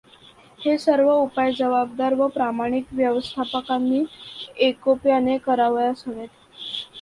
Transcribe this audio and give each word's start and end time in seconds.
हे 0.59 0.77
सर्व 0.77 1.09
उपाय 1.11 1.51
जबाबदार 1.57 2.13
व 2.13 2.27
प्रामाणिक 2.29 2.87
व्यवस्थापकांनी 2.93 4.03
एकोप्याने 4.69 5.37
करावयास 5.45 6.03
हवेत. 6.07 6.29